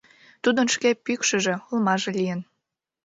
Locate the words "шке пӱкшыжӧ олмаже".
0.75-2.09